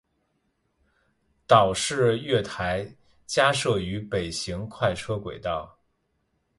[1.45, 2.91] 岛式月台
[3.27, 5.77] 加设于北行快车轨道。